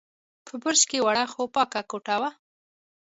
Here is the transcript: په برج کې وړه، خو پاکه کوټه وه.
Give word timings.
په 0.47 0.53
برج 0.61 0.81
کې 0.89 0.99
وړه، 1.05 1.25
خو 1.33 1.41
پاکه 1.55 1.81
کوټه 1.91 2.15
وه. 2.21 2.29